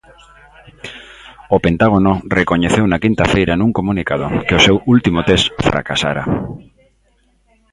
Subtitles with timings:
[1.55, 6.23] O Pentágono recoñeceu na quinta feira nun comunicado que o seu último test fracasara.